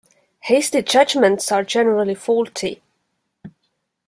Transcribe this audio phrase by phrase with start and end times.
[0.39, 2.81] Hasty judgements are generally faulty.